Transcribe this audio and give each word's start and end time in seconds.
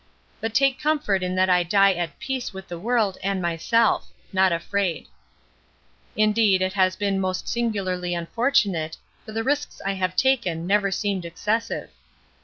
But 0.39 0.55
take 0.55 0.81
comfort 0.81 1.21
in 1.21 1.35
that 1.35 1.47
I 1.47 1.61
die 1.61 1.93
at 1.93 2.17
peace 2.17 2.55
with 2.55 2.67
the 2.67 2.79
world 2.79 3.19
and 3.21 3.39
myself 3.39 4.07
not 4.33 4.51
afraid. 4.51 5.05
Indeed 6.15 6.63
it 6.63 6.73
has 6.73 6.95
been 6.95 7.21
most 7.21 7.47
singularly 7.47 8.15
unfortunate, 8.15 8.97
for 9.23 9.31
the 9.31 9.43
risks 9.43 9.79
I 9.85 9.91
have 9.93 10.15
taken 10.15 10.65
never 10.65 10.89
seemed 10.89 11.23
excessive. 11.23 11.91